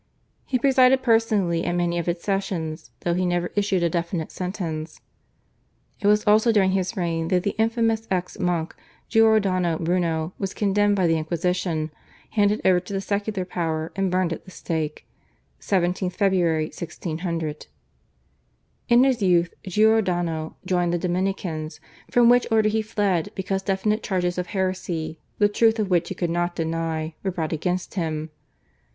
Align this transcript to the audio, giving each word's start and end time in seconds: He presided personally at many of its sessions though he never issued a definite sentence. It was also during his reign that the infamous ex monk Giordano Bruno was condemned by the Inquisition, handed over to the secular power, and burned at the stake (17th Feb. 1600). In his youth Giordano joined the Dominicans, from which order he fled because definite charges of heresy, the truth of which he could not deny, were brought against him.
He 0.45 0.57
presided 0.57 1.03
personally 1.03 1.63
at 1.63 1.73
many 1.75 1.99
of 1.99 2.07
its 2.09 2.23
sessions 2.23 2.89
though 3.01 3.13
he 3.13 3.23
never 3.23 3.51
issued 3.55 3.83
a 3.83 3.87
definite 3.91 4.31
sentence. 4.31 4.99
It 5.99 6.07
was 6.07 6.23
also 6.25 6.51
during 6.51 6.71
his 6.71 6.97
reign 6.97 7.27
that 7.27 7.43
the 7.43 7.53
infamous 7.59 8.07
ex 8.09 8.39
monk 8.39 8.75
Giordano 9.09 9.77
Bruno 9.77 10.33
was 10.39 10.55
condemned 10.55 10.95
by 10.95 11.05
the 11.05 11.19
Inquisition, 11.19 11.91
handed 12.31 12.61
over 12.65 12.79
to 12.79 12.93
the 12.93 12.99
secular 12.99 13.45
power, 13.45 13.91
and 13.95 14.09
burned 14.09 14.33
at 14.33 14.43
the 14.43 14.49
stake 14.49 15.05
(17th 15.59 16.17
Feb. 16.17 16.33
1600). 16.75 17.67
In 18.89 19.03
his 19.03 19.21
youth 19.21 19.53
Giordano 19.67 20.55
joined 20.65 20.93
the 20.93 20.97
Dominicans, 20.97 21.79
from 22.09 22.27
which 22.27 22.47
order 22.49 22.69
he 22.69 22.81
fled 22.81 23.29
because 23.35 23.61
definite 23.61 24.01
charges 24.01 24.39
of 24.39 24.47
heresy, 24.47 25.19
the 25.37 25.47
truth 25.47 25.77
of 25.77 25.91
which 25.91 26.09
he 26.09 26.15
could 26.15 26.31
not 26.31 26.55
deny, 26.55 27.13
were 27.21 27.29
brought 27.29 27.53
against 27.53 27.93
him. 27.93 28.31